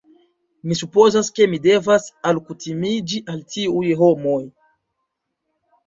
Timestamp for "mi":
0.69-0.77, 1.51-1.59